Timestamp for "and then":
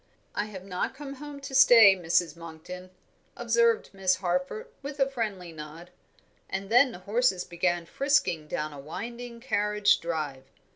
6.49-6.91